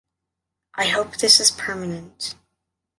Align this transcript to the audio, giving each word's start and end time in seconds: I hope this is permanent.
I 0.73 0.87
hope 0.87 1.17
this 1.17 1.39
is 1.39 1.51
permanent. 1.51 2.33